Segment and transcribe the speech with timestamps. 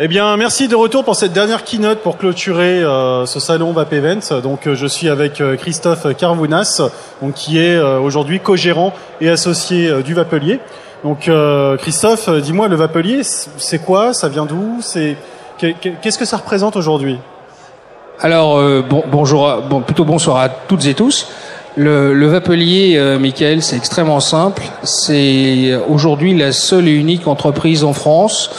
[0.00, 3.92] Eh bien, merci de retour pour cette dernière keynote pour clôturer euh, ce salon VAP
[3.92, 4.40] Events.
[4.42, 6.82] Donc, euh, je suis avec euh, Christophe Carvounas,
[7.22, 10.58] donc qui est aujourd'hui co-gérant et associé du Vapelier.
[11.04, 11.30] Donc,
[11.78, 14.12] Christophe, dis-moi, le Vapelier, c'est quoi?
[14.14, 14.78] Ça vient d'où?
[14.80, 15.16] C'est
[15.58, 17.18] qu'est-ce que ça représente aujourd'hui?
[18.20, 21.28] Alors, bon, bonjour, bon, plutôt bonsoir à toutes et tous.
[21.76, 24.62] Le, le Vapelier, Michael, c'est extrêmement simple.
[24.82, 28.50] C'est aujourd'hui la seule et unique entreprise en France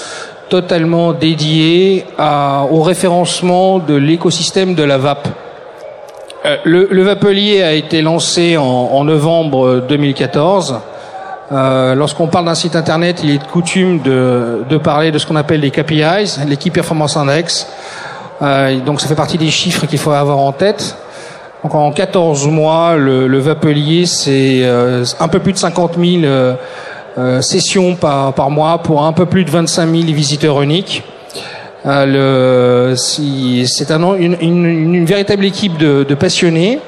[0.49, 5.27] totalement dédié à, au référencement de l'écosystème de la vape.
[6.45, 10.79] Euh, le, le, Vapelier a été lancé en, en novembre 2014.
[11.51, 15.25] Euh, Lorsqu'on parle d'un site internet, il est de coutume de, de parler de ce
[15.25, 17.67] qu'on appelle les KPIs, les Key Performance Index.
[18.41, 20.97] Euh, donc ça fait partie des chiffres qu'il faut avoir en tête.
[21.63, 26.55] Donc en 14 mois, le, le Vapelier, c'est euh, un peu plus de 50 000
[27.17, 31.03] euh, sessions par, par mois pour un peu plus de 25 000 visiteurs uniques.
[31.85, 36.79] Euh, si, c'est un, une, une, une, véritable équipe de, de, passionnés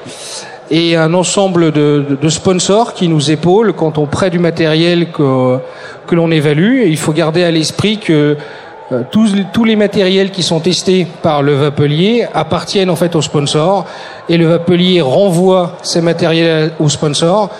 [0.70, 5.58] et un ensemble de, de, sponsors qui nous épaulent quand on prête du matériel que,
[6.06, 6.82] que l'on évalue.
[6.86, 8.36] Il faut garder à l'esprit que
[8.90, 13.22] euh, tous, tous, les matériels qui sont testés par le Vapelier appartiennent en fait aux
[13.22, 13.86] sponsors
[14.28, 17.50] et le Vapelier renvoie ces matériels aux sponsors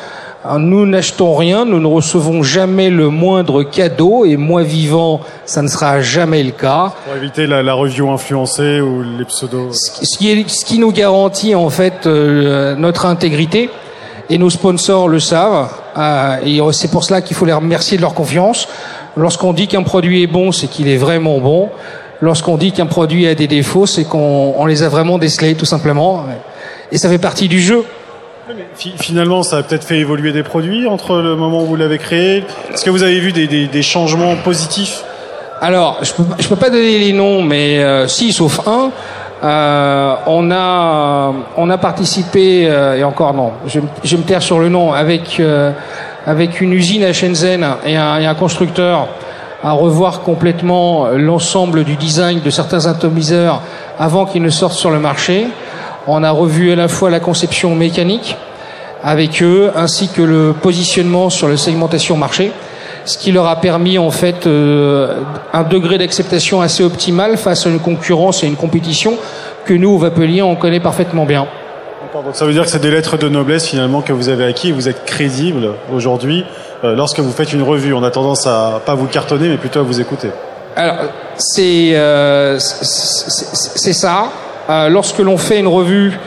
[0.59, 5.69] nous n'achetons rien, nous ne recevons jamais le moindre cadeau et moi vivant, ça ne
[5.69, 6.93] sera jamais le cas.
[7.05, 9.73] Pour éviter la, la review influencée ou les pseudos.
[9.73, 13.69] Ce qui, est, ce qui nous garantit en fait euh, notre intégrité
[14.31, 18.03] et nos sponsors le savent euh, et c'est pour cela qu'il faut les remercier de
[18.03, 18.69] leur confiance.
[19.17, 21.71] Lorsqu'on dit qu'un produit est bon, c'est qu'il est vraiment bon.
[22.21, 26.25] Lorsqu'on dit qu'un produit a des défauts, c'est qu'on les a vraiment décelés tout simplement.
[26.93, 27.85] Et ça fait partie du jeu.
[28.75, 32.45] Finalement, ça a peut-être fait évoluer des produits entre le moment où vous l'avez créé?
[32.73, 35.03] Est-ce que vous avez vu des, des, des changements positifs?
[35.61, 38.91] Alors, je peux, peux pas donner les noms, mais euh, si, sauf un.
[39.45, 44.59] Euh, on a on a participé euh, et encore non, je, je me taire sur
[44.59, 45.71] le nom avec euh,
[46.27, 49.07] avec une usine à Shenzhen et un, et un constructeur
[49.63, 53.63] à revoir complètement l'ensemble du design de certains atomiseurs
[53.97, 55.47] avant qu'ils ne sortent sur le marché.
[56.11, 58.35] On a revu à la fois la conception mécanique
[59.05, 62.51] avec eux, ainsi que le positionnement sur la segmentation marché,
[63.05, 65.21] ce qui leur a permis en fait euh,
[65.53, 69.19] un degré d'acceptation assez optimal face à une concurrence et une compétition
[69.67, 71.47] que nous, au Vapelier, on connaît parfaitement bien.
[72.15, 74.73] Donc ça veut dire que c'est des lettres de noblesse finalement que vous avez acquis
[74.73, 76.43] vous êtes crédible aujourd'hui
[76.85, 77.93] euh, lorsque vous faites une revue.
[77.93, 80.31] On a tendance à pas vous cartonner mais plutôt à vous écouter.
[80.75, 80.97] Alors
[81.37, 84.31] c'est euh, c'est ça.
[84.71, 86.19] Euh, lorsque l'on fait une revue,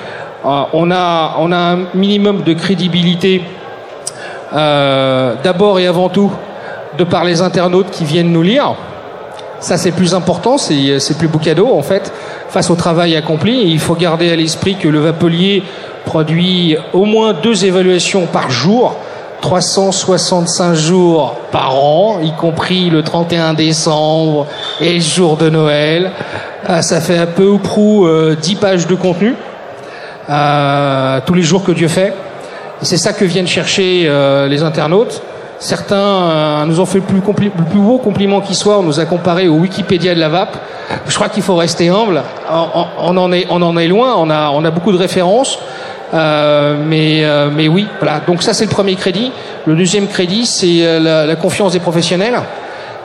[0.46, 3.44] euh, on, a, un minimum de crédibilité,
[4.54, 6.32] euh, d'abord et avant tout,
[6.98, 8.74] de par les internautes qui viennent nous lire.
[9.60, 12.12] Ça, c'est plus important, c'est plus beau cadeau, en fait,
[12.50, 13.62] face au travail accompli.
[13.68, 15.62] Il faut garder à l'esprit que le Vapelier
[16.04, 18.96] produit au moins deux évaluations par jour,
[19.42, 24.48] 365 jours par an, y compris le 31 décembre
[24.80, 26.12] et le jour de Noël.
[26.72, 28.08] Euh, ça fait un peu ou prou
[28.42, 29.36] 10 pages de contenu,
[30.30, 32.14] euh, tous les jours que Dieu fait.
[32.82, 35.22] C'est ça que viennent chercher euh, les internautes.
[35.60, 38.80] Certains nous ont fait le plus, le plus beau compliment qui soit.
[38.80, 40.58] On nous a comparé au Wikipédia de la vape.
[41.08, 42.24] Je crois qu'il faut rester humble.
[42.50, 44.16] On, on, en est, on en est loin.
[44.18, 45.60] On a, on a beaucoup de références.
[46.14, 48.22] Euh, mais, euh, mais oui, voilà.
[48.26, 49.32] Donc ça, c'est le premier crédit.
[49.66, 52.36] Le deuxième crédit, c'est euh, la, la, confiance des professionnels.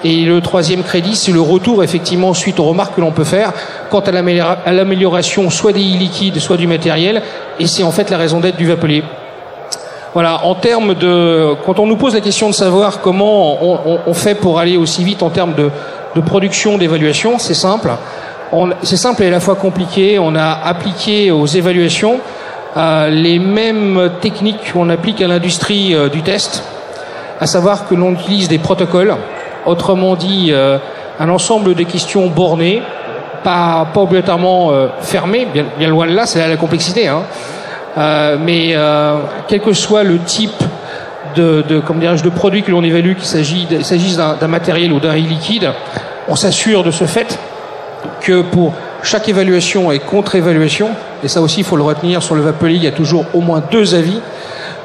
[0.09, 3.53] Et le troisième crédit, c'est le retour, effectivement, suite aux remarques que l'on peut faire
[3.91, 7.23] quant à l'amélioration soit des liquides, soit du matériel.
[7.59, 9.03] Et c'est en fait la raison d'être du Vapelier.
[10.15, 13.59] Voilà, en termes de, quand on nous pose la question de savoir comment
[14.07, 15.71] on, fait pour aller aussi vite en termes de,
[16.15, 17.91] de production, d'évaluation, c'est simple.
[18.85, 20.21] C'est simple et à la fois compliqué.
[20.21, 22.21] On a appliqué aux évaluations
[22.77, 26.63] euh, les mêmes techniques qu'on applique à l'industrie euh, du test,
[27.41, 29.17] à savoir que l'on utilise des protocoles,
[29.67, 30.79] autrement dit euh,
[31.19, 32.83] un ensemble de questions bornées,
[33.45, 37.23] pas, pas obligatoirement fermées, bien, bien, loin de là, c'est là la complexité, hein.
[38.41, 38.75] mais
[39.47, 40.63] quel que soit le type
[41.37, 45.71] de, de, comme de produit que l'on évalue, qu'il s'agisse d'un matériel ou d'un liquide,
[46.29, 47.39] on s'assure de ce fait
[48.21, 48.73] que pour
[49.03, 50.91] chaque évaluation et contre-évaluation,
[51.23, 53.41] et ça aussi il faut le retenir sur le Vapelier, il y a toujours au
[53.41, 54.21] moins deux avis.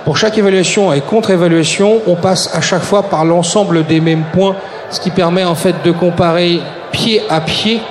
[0.05, 4.55] Pour chaque évaluation et contre-évaluation, on passe à chaque fois par l'ensemble des mêmes points,
[4.89, 6.59] ce qui permet en fait de comparer
[6.91, 7.81] pied à pied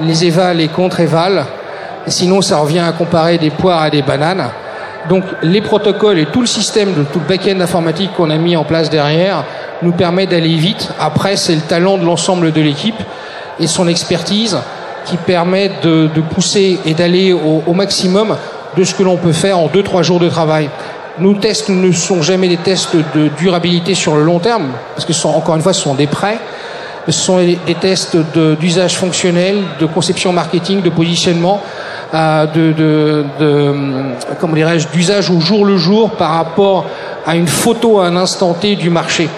[0.00, 1.44] les évals et contre-évals.
[2.06, 4.48] Sinon, ça revient à comparer des poires à des bananes.
[5.08, 8.56] Donc, les protocoles et tout le système de tout le back-end informatique qu'on a mis
[8.56, 9.44] en place derrière
[9.82, 10.90] nous permet d'aller vite.
[10.98, 13.00] Après, c'est le talent de l'ensemble de l'équipe
[13.58, 14.58] et son expertise
[15.06, 18.36] qui permet de, pousser et d'aller au, maximum
[18.76, 20.68] de ce que l'on peut faire en 2-3 jours de travail.
[21.18, 25.12] Nos tests ne sont jamais des tests de durabilité sur le long terme, parce que
[25.12, 26.38] sont, encore une fois, ce sont des prêts.
[27.06, 28.16] Ce sont des tests
[28.60, 31.60] d'usage fonctionnel, de conception marketing, de positionnement,
[32.14, 33.74] euh, de, de, de,
[34.38, 34.54] comment
[34.92, 36.86] d'usage au jour le jour par rapport
[37.26, 39.28] à une photo à un instant T du marché.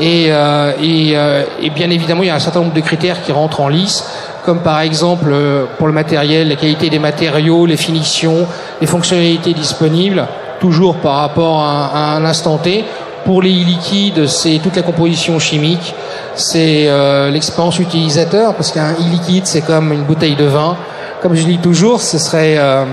[0.00, 3.32] Et, euh, euh, et, bien évidemment, il y a un certain nombre de critères qui
[3.32, 4.02] rentrent en lice,
[4.44, 8.46] comme par exemple euh, pour le matériel, la qualité des matériaux, les finitions,
[8.80, 10.26] les fonctionnalités disponibles,
[10.60, 12.84] toujours par rapport à, un instant T.
[13.24, 15.94] Pour les e-liquides, c'est toute la composition chimique,
[16.34, 20.76] c'est euh, l'expérience utilisateur, parce qu'un e-liquide, c'est comme une bouteille de vin.
[21.20, 22.86] Comme je dis toujours, ce serait euh,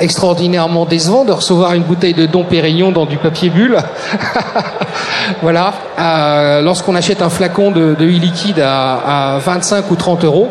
[0.00, 3.78] extraordinairement décevant de recevoir une bouteille de Dom Pérignon dans du papier bulle.
[5.42, 5.72] voilà.
[5.98, 10.48] Euh, Lorsqu'on achète un flacon de, de e-liquide à, à, 25 ou 30 euros,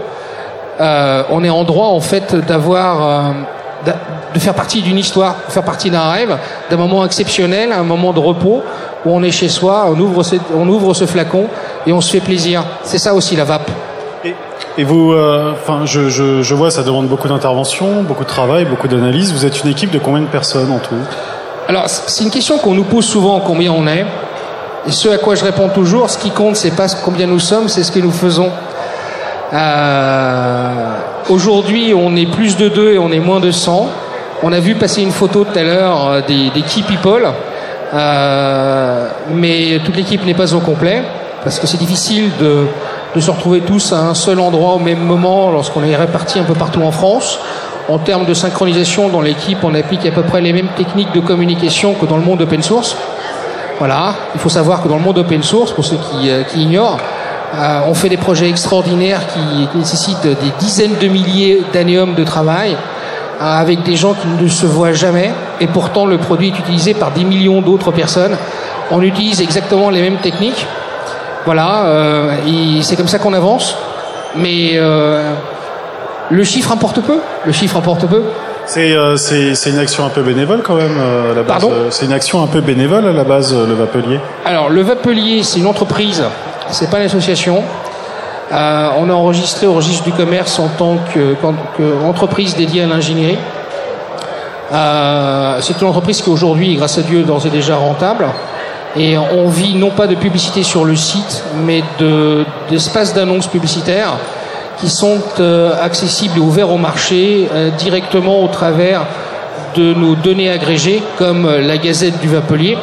[0.80, 3.32] euh, on est en droit en fait d'avoir euh,
[3.86, 6.38] de faire partie d'une histoire, de faire partie d'un rêve,
[6.70, 8.64] d'un moment exceptionnel, un moment de repos
[9.06, 11.48] où on est chez soi, on ouvre, ce, on ouvre ce flacon
[11.88, 12.64] et on se fait plaisir.
[12.84, 13.70] C'est ça aussi la vape.
[14.78, 18.66] Et, vous, euh, enfin, je, je, je, vois, ça demande beaucoup d'intervention, beaucoup de travail,
[18.66, 19.34] beaucoup d'analyse.
[19.34, 20.96] Vous êtes une équipe de combien de personnes en tout?
[21.68, 24.06] Alors, c'est une question qu'on nous pose souvent, combien on est.
[24.88, 27.68] Et ce à quoi je réponds toujours, ce qui compte, c'est pas combien nous sommes,
[27.68, 28.50] c'est ce que nous faisons.
[29.54, 30.98] Euh,
[31.30, 33.90] Aujourd'hui, on est plus de deux et on est moins de 100.
[34.44, 37.28] On a vu passer une photo tout à l'heure euh, des, des, key people,
[37.94, 41.04] euh, mais toute l'équipe n'est pas au complet
[41.44, 42.66] parce que c'est difficile de,
[43.16, 46.44] de, se retrouver tous à un seul endroit au même moment lorsqu'on est répartis un
[46.44, 47.40] peu partout en France.
[47.88, 51.20] En termes de synchronisation, dans l'équipe, on applique à peu près les mêmes techniques de
[51.20, 52.96] communication que dans le monde open source.
[53.78, 56.64] Voilà, il faut savoir que dans le monde open source, pour ceux qui, euh, qui
[56.64, 57.00] ignorent,
[57.54, 62.76] euh, on fait des projets extraordinaires qui, nécessitent des dizaines de milliers d'années de travail
[63.40, 67.12] avec des gens qui ne se voient jamais, et pourtant le produit est utilisé par
[67.12, 68.38] des millions d'autres personnes.
[68.92, 70.66] On utilise exactement les mêmes techniques.
[71.46, 72.36] Voilà, euh,
[72.82, 73.76] c'est comme ça qu'on avance.
[74.36, 75.34] Mais euh,
[76.30, 77.20] le chiffre importe peu.
[77.46, 78.22] Le chiffre importe peu.
[78.66, 79.18] C'est euh,
[79.66, 81.66] une action un peu bénévole quand même euh, à la base.
[81.66, 84.20] Euh, c'est une action un peu bénévole à la base, le Vapelier?
[84.46, 86.24] Alors le Vapelier, c'est une entreprise,
[86.72, 87.64] c'est pas une association.
[88.52, 90.98] Euh, on est enregistré au registre du commerce en tant
[91.78, 93.38] qu'entreprise dédiée à l'ingénierie.
[94.74, 98.28] Euh, c'est une entreprise qui aujourd'hui, grâce à Dieu, d'ores et déjà rentable.
[98.98, 101.82] Et on vit non pas de publicité sur le site, mais
[102.70, 104.14] d'espaces d'annonces publicitaires
[104.78, 107.48] qui sont euh, accessibles et ouverts au marché
[107.78, 109.06] directement au travers
[109.76, 112.78] de nos données agrégées, comme la Gazette du Vapelier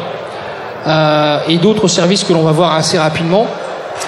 [1.49, 3.47] et d'autres services que l'on va voir assez rapidement.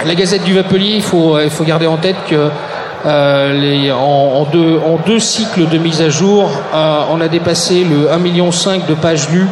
[0.06, 2.48] La Gazette du Vapelier, il faut, faut garder en tête que
[3.04, 7.84] euh, les, en, deux, en, deux, cycles de mise à jour, euh, on a dépassé
[7.84, 9.46] le 1,5 million de pages lues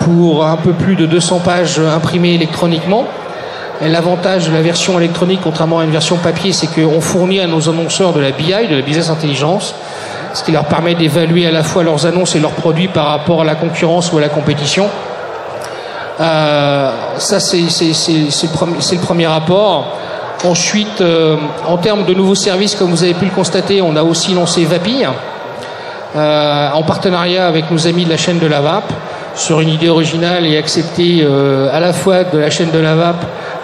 [0.00, 3.04] pour un peu plus de 200 pages imprimées électroniquement.
[3.80, 7.68] L'avantage de la version électronique, contrairement à une version papier, c'est qu'on fournit à nos
[7.68, 9.74] annonceurs de la BI, de la business intelligence,
[10.34, 13.42] ce qui leur permet d'évaluer à la fois leurs annonces et leurs produits par rapport
[13.42, 14.88] à la concurrence ou à la compétition.
[16.20, 19.96] Euh, ça, c'est le, premier rapport.
[20.44, 21.36] Ensuite, euh,
[21.66, 24.64] en termes de nouveaux services, comme vous avez pu le constater, on a aussi lancé
[24.64, 25.04] VAPI,
[26.16, 28.84] euh, en partenariat avec nos amis de la chaîne de la VAP,
[29.34, 32.94] sur une idée originale et acceptée euh, à la fois de la chaîne de la
[32.94, 33.16] VAP,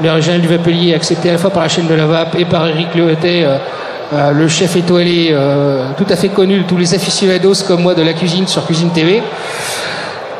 [0.03, 2.69] l'original du Vapelier, acceptée à la fois par la chaîne de la VAP et par
[2.69, 3.47] Eric Lehetet,
[4.13, 5.35] euh, le chef étoilé
[5.97, 8.91] tout à fait connu de tous les aficionados comme moi de la cuisine sur Cuisine
[8.91, 9.23] TV.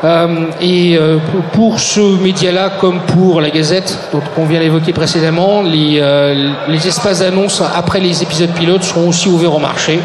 [0.03, 1.17] Euh, et euh,
[1.53, 6.87] pour ce média-là, comme pour la Gazette, dont on vient d'évoquer précédemment, les, euh, les
[6.87, 9.99] espaces d'annonce après les épisodes pilotes seront aussi ouverts au marché.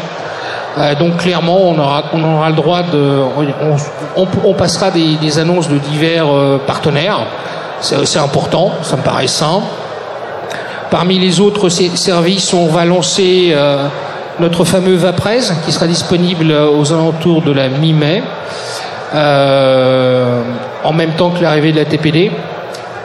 [0.97, 3.21] donc clairement, on aura, on aura le droit de,
[4.15, 6.27] on, on, passera des, des, annonces de divers
[6.65, 7.25] partenaires.
[7.81, 9.61] C'est important, ça me paraît sain.
[10.89, 13.53] Parmi les autres services, on va lancer
[14.39, 18.23] notre fameux Vaprez, qui sera disponible aux alentours de la mi-mai
[19.13, 22.31] en même temps que l'arrivée de la TPD.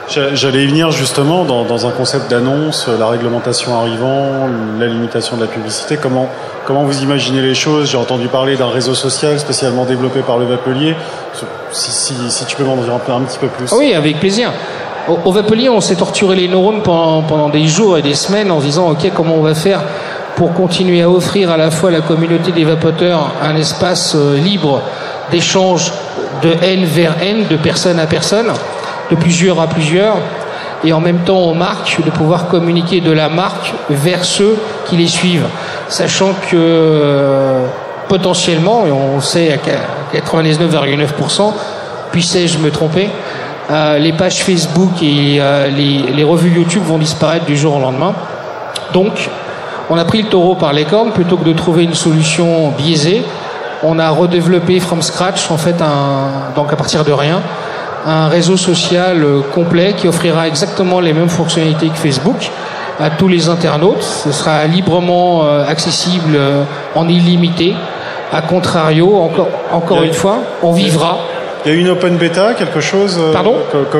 [0.07, 4.47] J'allais y venir justement dans, dans un concept d'annonce, la réglementation arrivant,
[4.79, 5.97] la limitation de la publicité.
[5.97, 6.29] Comment,
[6.65, 7.89] comment vous imaginez les choses?
[7.89, 10.95] J'ai entendu parler d'un réseau social spécialement développé par le Vapelier.
[11.71, 13.71] Si, si, si tu peux m'en dire un, un, petit peu plus.
[13.71, 14.51] Oui, avec plaisir.
[15.07, 18.51] Au, au Vapelier, on s'est torturé les neurones pendant, pendant des jours et des semaines
[18.51, 19.81] en se disant, OK, comment on va faire
[20.35, 24.37] pour continuer à offrir à la fois à la communauté des vapoteurs un espace euh,
[24.37, 24.81] libre
[25.31, 25.91] d'échange
[26.41, 28.51] de N vers N, de personne à personne,
[29.09, 30.17] de plusieurs à plusieurs,
[30.83, 34.97] et en même temps aux marques de pouvoir communiquer de la marque vers ceux qui
[34.97, 35.47] les suivent,
[35.87, 37.65] sachant que euh,
[38.07, 41.53] potentiellement, et on sait à 99,9%,
[42.11, 43.09] puissais-je me tromper,
[43.71, 47.79] euh, les pages Facebook et euh, les, les, revues YouTube vont disparaître du jour au
[47.79, 48.13] lendemain.
[48.93, 49.27] Donc,
[49.89, 53.23] on a pris le taureau par les cornes plutôt que de trouver une solution biaisée.
[53.87, 57.41] On a redéveloppé from scratch, en fait, un, donc à partir de rien,
[58.05, 62.49] un réseau social euh, complet qui offrira exactement les mêmes fonctionnalités que Facebook
[62.99, 64.03] à tous les internautes.
[64.03, 66.39] Ce sera librement accessible
[66.95, 67.75] en illimité.
[68.31, 71.17] A contrario, encore, encore une fois, on vivra
[71.65, 73.55] il y a eu une open beta, quelque chose euh, Pardon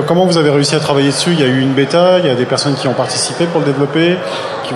[0.08, 1.32] Comment vous avez réussi à travailler dessus?
[1.32, 3.60] Il y a eu une bêta, il y a des personnes qui ont participé pour
[3.62, 4.18] le développer.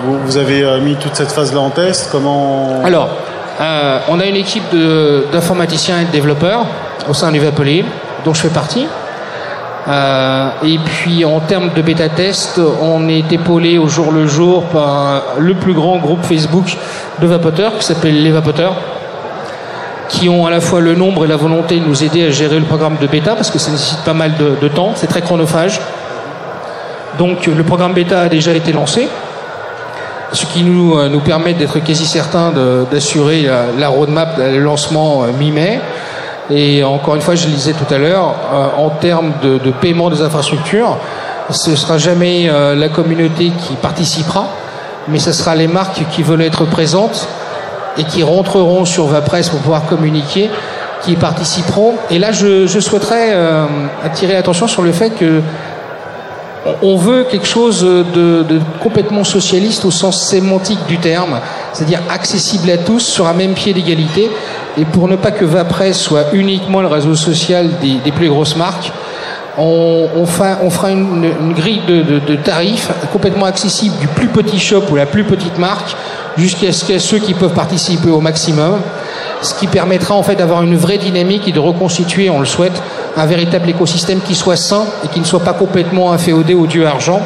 [0.03, 3.09] Vous, vous avez euh, mis toute cette phase-là en test Comment Alors,
[3.59, 4.75] euh, on a une équipe
[5.31, 6.65] d'informaticiens et de développeurs
[7.07, 7.83] au sein du Vapelier,
[8.25, 8.87] dont je fais partie.
[9.87, 14.63] Euh, et puis en termes de bêta test, on est épaulé au jour le jour
[14.65, 16.77] par le plus grand groupe Facebook
[17.19, 18.75] de vapoteurs qui s'appelle Les Vapoteurs
[20.09, 22.59] qui ont à la fois le nombre et la volonté de nous aider à gérer
[22.59, 25.79] le programme de bêta, parce que ça nécessite pas mal de, temps, c'est très chronophage.
[27.17, 29.07] Donc le programme bêta a déjà été lancé,
[30.31, 32.51] ce qui nous, euh, nous permet d'être quasi certains
[32.91, 35.79] d'assurer la, roadmap, le lancement euh, mi-mai.
[36.51, 39.71] Et encore une fois, je le disais tout à l'heure, euh, en termes de, de,
[39.71, 40.97] paiement des infrastructures,
[41.51, 44.49] ce sera jamais la communauté qui participera,
[45.07, 47.27] mais ce sera les marques qui veulent être présentes
[47.97, 50.51] et qui rentreront sur Vapresse pour pouvoir communiquer,
[51.01, 51.95] qui participeront.
[52.09, 53.65] Et là, je, souhaiterais euh,
[54.03, 55.41] attirer l'attention sur le fait que
[56.81, 61.39] on veut quelque chose de, complètement socialiste au sens sémantique du terme,
[61.73, 64.29] c'est-à-dire accessible à tous sur un même pied d'égalité.
[64.77, 68.91] Et pour ne pas que Vapresse soit uniquement le réseau social des, plus grosses marques,
[69.57, 74.95] on, on, fera, une, grille de, de, tarifs complètement accessible du plus petit shop ou
[74.95, 75.95] la plus petite marque
[76.37, 78.79] jusqu'à ce ceux qui peuvent participer au maximum,
[79.41, 82.81] ce qui permettra en fait d'avoir une vraie dynamique et de reconstituer, on le souhaite,
[83.19, 86.85] un véritable écosystème qui soit sain et qui ne soit pas complètement inféodé au dieu
[86.85, 87.21] argent.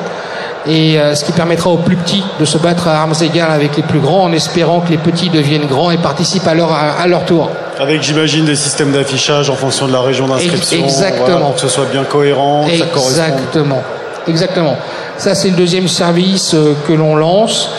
[0.65, 3.75] Et euh, ce qui permettra aux plus petits de se battre à armes égales avec
[3.75, 7.05] les plus grands en espérant que les petits deviennent grands et participent à leur, à,
[7.05, 7.50] leur tour.
[7.79, 10.85] Avec, j'imagine, des systèmes d'affichage en fonction de la région d'inscription.
[10.85, 11.51] Exactement.
[11.51, 13.83] que ce soit bien cohérent, que ça Exactement.
[14.27, 14.77] Exactement.
[15.17, 17.69] Ça, c'est le deuxième service euh, que l'on lance.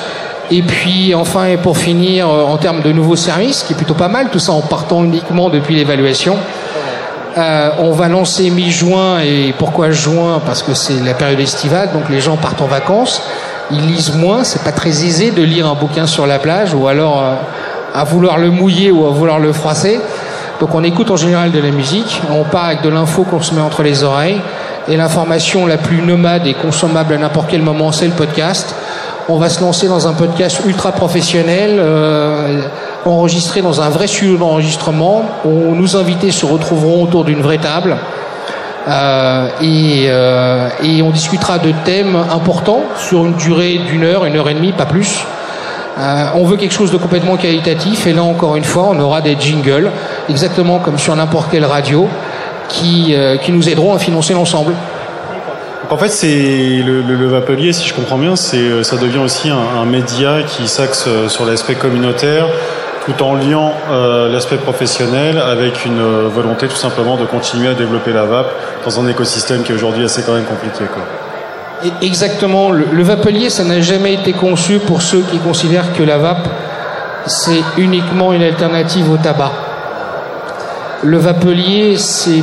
[0.51, 3.95] Et puis enfin, et pour finir, euh, en termes de nouveaux services, qui est plutôt
[3.95, 6.37] pas mal, tout ça en partant uniquement depuis l'évaluation,
[7.37, 10.41] euh, on va lancer mi-juin, et pourquoi juin?
[10.45, 13.23] Parce que c'est la période estivale, donc les gens partent en vacances,
[13.71, 16.87] ils lisent moins, c'est pas très aisé de lire un bouquin sur la plage, ou
[16.87, 17.35] alors euh,
[17.93, 20.01] à vouloir le mouiller ou à vouloir le froisser.
[20.61, 23.53] Donc on écoute en général de la musique, on part avec de l'info qu'on se
[23.55, 24.41] met entre les oreilles,
[24.89, 28.75] et l'information la plus nomade et consommable à n'importe quel moment, c'est le podcast.
[29.29, 32.61] On va se lancer dans un podcast ultra professionnel, euh,
[33.11, 37.97] enregistré dans un vrai studio d'enregistrement, où nos invités se retrouveront autour d'une vraie table.
[38.87, 44.37] Euh, et, euh, et, on discutera de thèmes importants sur une durée d'une heure, une
[44.37, 45.25] heure et demie, pas plus.
[45.99, 49.21] Euh, on veut quelque chose de complètement qualitatif et là encore une fois on aura
[49.21, 49.91] des jingles,
[50.29, 52.09] exactement comme sur n'importe quelle radio,
[52.69, 54.75] qui, qui nous aideront à financer l'ensemble.
[55.91, 60.43] En fait, c'est le, le, Vapelier, si je comprends bien, ça devient aussi un, média
[60.43, 62.47] qui s'axe sur l'aspect communautaire,
[63.07, 68.13] tout en liant euh, l'aspect professionnel avec une volonté tout simplement de continuer à développer
[68.13, 68.51] la vape
[68.85, 70.85] dans un écosystème qui est aujourd'hui assez quand même compliqué.
[72.01, 72.71] Exactement.
[72.71, 76.49] Le, le Vapelier, ça n'a jamais été conçu pour ceux qui considèrent que la vape,
[77.27, 79.53] c'est uniquement une alternative au tabac.
[81.03, 82.43] Le Vapelier, c'est,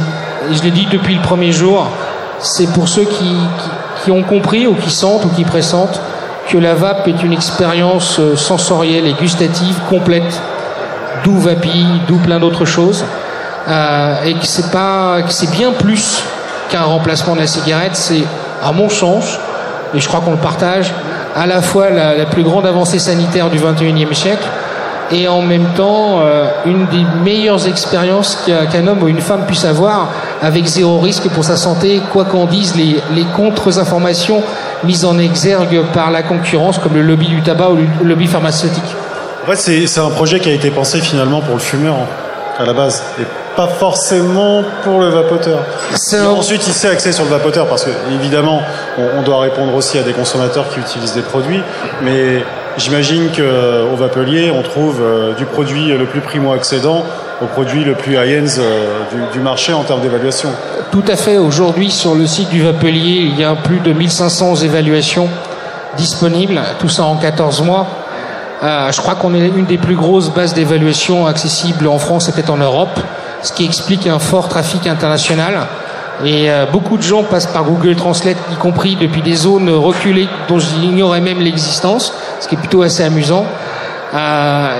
[0.51, 1.87] je l'ai dit depuis le premier jour,
[2.39, 3.35] c'est pour ceux qui,
[4.03, 5.99] qui, ont compris ou qui sentent ou qui pressentent
[6.47, 10.41] que la vape est une expérience euh, sensorielle et gustative complète,
[11.23, 13.05] d'où vapi, d'où plein d'autres choses,
[13.67, 16.23] euh, et que c'est pas, que c'est bien plus
[16.69, 17.95] qu'un remplacement de la cigarette.
[17.95, 18.23] C'est,
[18.63, 19.39] à mon sens,
[19.93, 20.91] et je crois qu'on le partage,
[21.35, 24.47] à la fois la, plus grande avancée sanitaire du 21e siècle
[25.11, 29.65] et en même temps euh, une des meilleures expériences qu'un homme ou une femme puisse
[29.65, 30.09] avoir
[30.41, 34.41] avec zéro risque pour sa santé, quoi qu'en disent les, les contre-informations
[34.83, 38.95] mises en exergue par la concurrence comme le lobby du tabac ou le lobby pharmaceutique.
[39.43, 41.95] En fait, c'est un projet qui a été pensé finalement pour le fumeur
[42.59, 45.59] à la base et pas forcément pour le vapoteur.
[46.13, 48.61] Ensuite, il s'est axé sur le vapoteur parce que évidemment,
[48.97, 51.61] on, on, doit répondre aussi à des consommateurs qui utilisent des produits,
[52.03, 52.43] mais
[52.77, 57.03] J'imagine qu'au Vapelier, on trouve euh, du produit le plus primo-accédant
[57.41, 60.49] au produit le plus high-end euh, du, marché en termes d'évaluation.
[60.91, 61.37] Tout à fait.
[61.37, 65.27] Aujourd'hui, sur le site du Vapelier, il y a plus de 1500 évaluations
[65.97, 67.87] disponibles, tout ça en 14 mois.
[68.61, 72.51] Je crois qu'on est une des plus grosses bases d'évaluation accessibles en France et peut-être
[72.51, 72.99] en Europe,
[73.41, 75.67] ce qui explique un fort trafic international.
[76.23, 80.59] Et beaucoup de gens passent par Google Translate, y compris depuis des zones reculées dont
[80.59, 83.45] j'ignorais même l'existence, ce qui est plutôt assez amusant.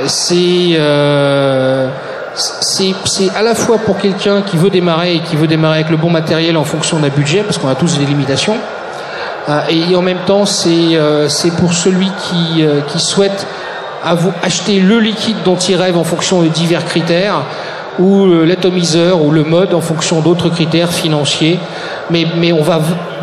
[0.06, 0.78] c'est
[2.36, 5.98] c'est à la fois pour quelqu'un qui veut démarrer et qui veut démarrer avec le
[5.98, 8.56] bon matériel en fonction d'un budget, parce qu'on a tous des limitations.
[9.50, 13.48] Euh, et en même temps, c'est euh, pour celui qui, euh, qui souhaite
[14.44, 17.44] acheter le liquide dont il rêve en fonction de divers critères,
[18.00, 21.60] ou l'atomiseur, ou le mode en fonction d'autres critères financiers.
[22.10, 22.80] Mais, mais on va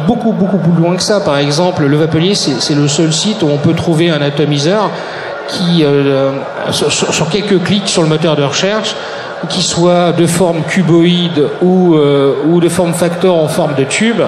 [0.07, 1.21] beaucoup, beaucoup plus loin que ça.
[1.21, 4.91] Par exemple, le Vapelier, c'est le seul site où on peut trouver un atomiseur
[5.49, 6.33] qui, euh,
[6.71, 8.95] sur, quelques clics sur le moteur de recherche,
[9.49, 14.21] qui soit de forme cuboïde ou, euh, ou de forme factor en forme de tube,
[14.21, 14.27] euh,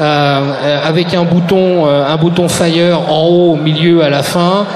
[0.00, 4.66] avec un bouton, un bouton Fire en haut, au milieu, à la fin,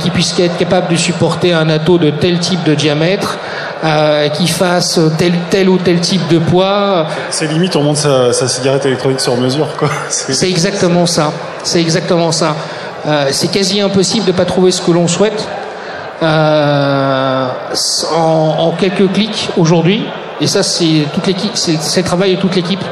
[0.00, 3.38] qui puisse être capable de supporter un atto de tel type de diamètre,
[4.34, 7.06] qui fasse tel, tel ou tel type de poids.
[7.30, 9.88] C'est limite, on monte sa, sa, cigarette électronique sur mesure, quoi.
[10.08, 11.32] C'est exactement ça.
[11.62, 12.56] C'est exactement ça.
[13.06, 15.46] Euh, c'est quasi impossible de ne pas trouver ce que l'on souhaite
[16.22, 17.46] euh,
[18.16, 20.04] en, quelques clics aujourd'hui.
[20.40, 22.84] Et ça, c'est toute l'équipe, c'est le travail de toute l'équipe.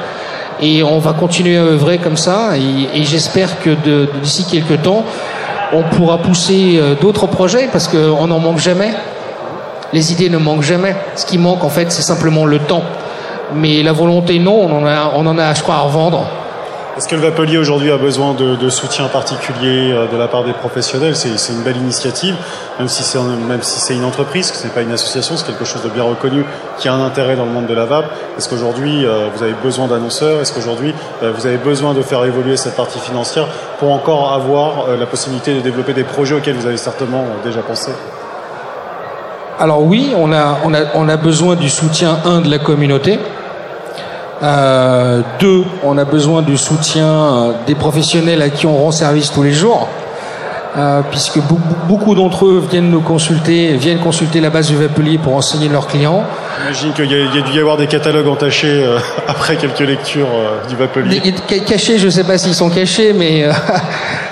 [0.65, 2.57] Et on va continuer à œuvrer comme ça.
[2.57, 3.77] Et, j'espère que
[4.23, 5.05] d'ici quelques temps,
[5.75, 8.95] on pourra pousser euh, d'autres projets parce qu'on n'en manque jamais.
[9.93, 10.97] Les idées ne manquent jamais.
[11.17, 12.83] Ce qui manque, en fait, c'est simplement le temps.
[13.55, 16.27] Mais la volonté, non, on en a, on en a je crois, à revendre.
[16.97, 20.53] Est-ce que le Vapelier aujourd'hui a besoin de, soutien particulier euh, de la part des
[20.53, 21.17] professionnels?
[21.17, 22.37] C'est, une belle initiative,
[22.79, 25.45] même si c'est, même si c'est une entreprise, que ce n'est pas une association, c'est
[25.45, 26.45] quelque chose de bien reconnu
[26.79, 28.05] qui a un intérêt dans le monde de la vape.
[28.39, 30.41] Est-ce qu'aujourd'hui euh, vous avez besoin d'annonceurs?
[30.41, 33.49] Est-ce qu'aujourd'hui euh, vous avez besoin de faire évoluer cette partie financière
[33.81, 37.91] pour encore avoir la possibilité de développer des projets auxquels vous avez certainement déjà pensé?
[39.59, 43.19] Alors oui, on a, on a, on a besoin du soutien, un, de la communauté
[44.45, 49.33] euh, deux, on a besoin du soutien euh, des professionnels à qui on rend service
[49.33, 49.89] tous les jours.
[50.77, 51.39] Euh, puisque
[51.87, 55.87] beaucoup d'entre eux viennent nous consulter, viennent consulter la base du Vapelier pour enseigner leurs
[55.87, 56.25] clients.
[56.59, 60.27] J'imagine qu'il y, a dû y avoir des catalogues entachés euh, après quelques lectures
[60.69, 61.33] du Vapelier.
[61.65, 63.49] Cachés, je ne sais pas s'ils sont cachés, mais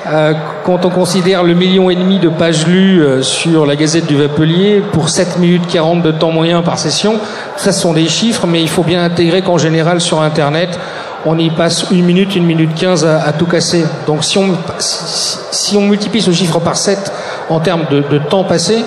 [0.65, 4.83] quand on considère le million et demi de pages lues sur la Gazette du Vapelier
[4.93, 7.21] pour 7 minutes 40 de temps moyen par session,
[7.57, 10.77] ça sont des chiffres, mais il faut bien intégrer qu'en général sur Internet,
[11.25, 13.85] on y passe une minute, une minute quinze à, tout casser.
[14.07, 17.13] Donc si on, multiplie ce chiffre par 7
[17.51, 18.85] en termes de, temps passé,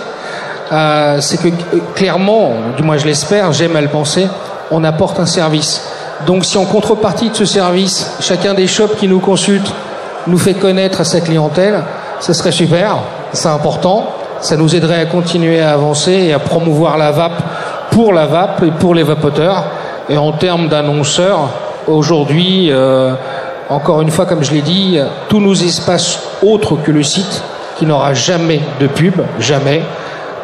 [0.71, 1.49] euh, c'est que
[1.95, 4.27] clairement, du moins je l'espère, j'aime à le penser,
[4.71, 5.81] on apporte un service.
[6.25, 9.71] Donc si en contrepartie de ce service, chacun des shops qui nous consulte
[10.27, 11.83] nous fait connaître à sa clientèle,
[12.19, 12.97] ce serait super,
[13.33, 14.07] c'est important,
[14.41, 17.41] ça nous aiderait à continuer à avancer et à promouvoir la vape
[17.91, 19.63] pour la vape et pour les vapoteurs.
[20.09, 21.49] Et en termes d'annonceurs,
[21.87, 23.13] Aujourd'hui, euh,
[23.69, 24.97] encore une fois, comme je l'ai dit,
[25.29, 27.43] tous nos espaces autres que le site,
[27.77, 29.83] qui n'aura jamais de pub, jamais.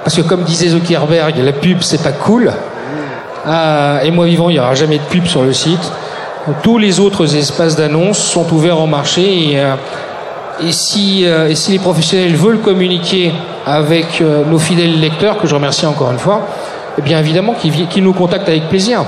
[0.04, 2.52] Parce que comme disait Zuckerberg, la pub c'est pas cool.
[3.48, 5.92] Euh, et moi vivant, il n'y aura jamais de pub sur le site.
[6.62, 9.76] Tous les autres espaces d'annonce sont ouverts au marché et, euh,
[10.62, 13.32] et, si, et si les professionnels veulent communiquer
[13.66, 16.42] avec nos fidèles lecteurs, que je remercie encore une fois,
[17.00, 19.06] eh bien évidemment qu'ils nous contactent avec plaisir.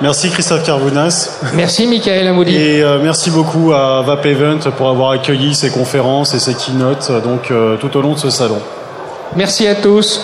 [0.00, 1.40] Merci Christophe Carvounas.
[1.54, 2.54] Merci Michael Amoudi.
[2.54, 7.12] Et euh, merci beaucoup à Vap Event pour avoir accueilli ces conférences et ces keynotes
[7.22, 8.58] donc, euh, tout au long de ce salon.
[9.36, 10.20] Merci à tous.